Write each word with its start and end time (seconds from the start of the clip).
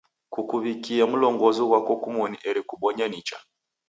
Kukuw'ikie 0.33 1.03
mlongozo 1.11 1.61
ghwako 1.69 1.93
kumoni 2.03 2.37
eri 2.49 2.61
kubonye 2.69 3.05
nicha. 3.09 3.37